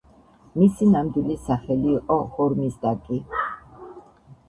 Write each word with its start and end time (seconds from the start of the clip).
მისი 0.61 0.87
ნამდვილი 0.93 1.37
სახელი 1.45 1.95
იყო 1.99 2.19
ჰორმიზდაკი. 2.39 3.25